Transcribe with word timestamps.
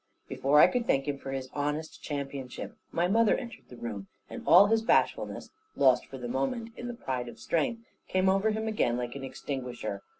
Before 0.27 0.59
I 0.59 0.65
could 0.65 0.87
thank 0.87 1.07
him 1.07 1.19
for 1.19 1.31
his 1.31 1.47
honest 1.53 2.01
championship 2.01 2.75
my 2.91 3.07
mother 3.07 3.37
entered 3.37 3.65
the 3.69 3.77
room, 3.77 4.07
and 4.31 4.41
all 4.47 4.65
his 4.65 4.81
bashfulness 4.81 5.51
(lost 5.75 6.07
for 6.07 6.17
the 6.17 6.27
moment 6.27 6.71
in 6.75 6.87
the 6.87 6.95
pride 6.95 7.27
of 7.29 7.37
strength) 7.37 7.83
came 8.07 8.27
over 8.27 8.49
him 8.49 8.67
again 8.67 8.97
like 8.97 9.15
an 9.15 9.23
extinguisher. 9.23 10.01